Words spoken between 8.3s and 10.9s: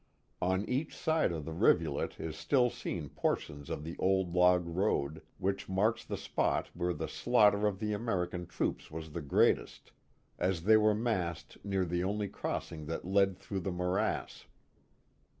troops was the greatest, as they